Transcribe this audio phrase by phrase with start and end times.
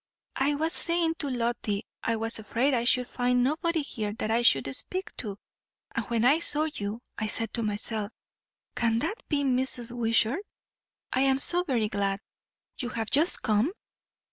[0.37, 4.43] I was saying to Lottie I was afraid I should find nobody here that I
[4.43, 5.37] could speak to;
[5.93, 8.09] and when I saw you, I said to myself,
[8.75, 9.91] Can that be Mrs.
[9.91, 10.41] Wishart?
[11.13, 12.19] I am so very glad.
[12.79, 13.71] You have just come?"